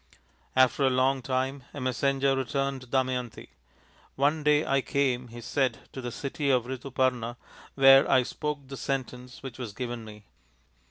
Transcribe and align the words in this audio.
After 0.55 0.83
a 0.83 0.89
long 0.89 1.21
time 1.21 1.63
a 1.75 1.79
messenger 1.79 2.35
returned 2.35 2.81
to 2.81 2.87
Dama 2.87 3.11
yanti." 3.11 3.49
One 4.25 4.41
day 4.43 4.65
I 4.65 4.81
came, 4.81 5.27
5' 5.27 5.33
he 5.35 5.41
said," 5.41 5.77
to 5.93 6.01
the 6.01 6.11
city 6.11 6.49
of 6.49 6.65
Rituparna, 6.65 7.35
where 7.75 8.09
I 8.09 8.23
spoke 8.23 8.61
the 8.67 8.77
sentence 8.77 9.43
which 9.43 9.59
was 9.59 9.73
given 9.73 10.03
me. 10.03 10.25